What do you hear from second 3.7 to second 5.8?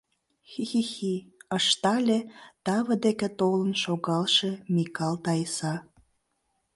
шогалше Микал Таиса.